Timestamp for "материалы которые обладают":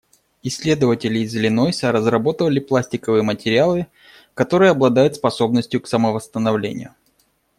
3.21-5.13